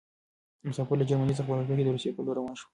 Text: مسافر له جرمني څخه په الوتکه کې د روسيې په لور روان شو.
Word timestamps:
مسافر 0.69 0.95
له 0.97 1.05
جرمني 1.09 1.33
څخه 1.37 1.47
په 1.49 1.53
الوتکه 1.53 1.77
کې 1.77 1.85
د 1.85 1.89
روسيې 1.95 2.11
په 2.15 2.21
لور 2.25 2.35
روان 2.39 2.55
شو. 2.59 2.67